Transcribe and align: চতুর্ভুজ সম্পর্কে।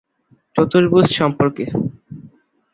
চতুর্ভুজ 0.55 1.05
সম্পর্কে। 1.19 1.65